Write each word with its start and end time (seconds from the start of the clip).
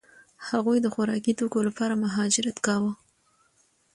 هغوی 0.49 0.77
د 0.81 0.87
خوراکي 0.93 1.33
توکو 1.39 1.59
لپاره 1.67 2.01
مهاجرت 2.03 2.57
کاوه. 2.65 2.91